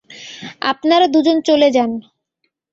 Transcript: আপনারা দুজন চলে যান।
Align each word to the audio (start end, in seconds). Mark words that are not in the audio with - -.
আপনারা 0.61 1.05
দুজন 1.07 1.37
চলে 1.41 1.67
যান। 1.71 1.91